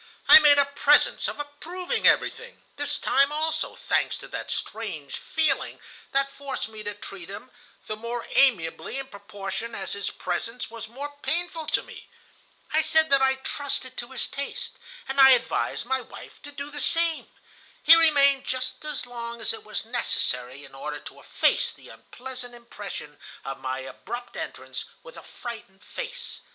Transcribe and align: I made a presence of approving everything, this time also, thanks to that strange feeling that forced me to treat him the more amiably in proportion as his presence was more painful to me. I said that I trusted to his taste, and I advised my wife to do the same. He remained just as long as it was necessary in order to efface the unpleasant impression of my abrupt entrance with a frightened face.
I 0.27 0.39
made 0.39 0.57
a 0.57 0.65
presence 0.65 1.27
of 1.27 1.39
approving 1.39 2.07
everything, 2.07 2.63
this 2.75 2.97
time 2.97 3.31
also, 3.31 3.75
thanks 3.75 4.17
to 4.17 4.27
that 4.29 4.49
strange 4.49 5.15
feeling 5.17 5.79
that 6.11 6.31
forced 6.31 6.67
me 6.69 6.81
to 6.81 6.95
treat 6.95 7.29
him 7.29 7.51
the 7.85 7.95
more 7.95 8.25
amiably 8.31 8.97
in 8.97 9.09
proportion 9.09 9.75
as 9.75 9.93
his 9.93 10.09
presence 10.09 10.71
was 10.71 10.87
more 10.87 11.17
painful 11.21 11.67
to 11.67 11.83
me. 11.83 12.09
I 12.73 12.81
said 12.81 13.11
that 13.11 13.21
I 13.21 13.35
trusted 13.43 13.95
to 13.97 14.07
his 14.07 14.25
taste, 14.25 14.79
and 15.07 15.19
I 15.21 15.33
advised 15.37 15.85
my 15.85 16.01
wife 16.01 16.41
to 16.41 16.51
do 16.51 16.71
the 16.71 16.81
same. 16.81 17.27
He 17.83 17.95
remained 17.95 18.45
just 18.45 18.83
as 18.83 19.05
long 19.05 19.39
as 19.39 19.53
it 19.53 19.63
was 19.63 19.85
necessary 19.85 20.65
in 20.65 20.73
order 20.73 20.99
to 20.99 21.19
efface 21.19 21.71
the 21.71 21.89
unpleasant 21.89 22.55
impression 22.55 23.19
of 23.45 23.59
my 23.59 23.81
abrupt 23.81 24.35
entrance 24.35 24.85
with 25.03 25.15
a 25.15 25.21
frightened 25.21 25.83
face. 25.83 26.41